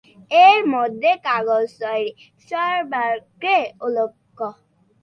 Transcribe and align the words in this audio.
এর 0.45 0.59
মধ্যে 0.73 1.11
কাগজ 1.27 1.65
তৈরি 1.81 2.09
সর্বাগ্রে 2.49 3.57
উল্লেখ্য। 3.85 4.39